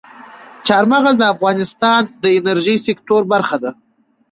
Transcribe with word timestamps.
چار 0.67 0.83
مغز 0.91 1.15
د 1.19 1.23
افغانستان 1.33 2.01
د 2.23 2.25
انرژۍ 2.37 2.77
سکتور 2.87 3.21
برخه 3.33 3.57
ده. 3.63 3.71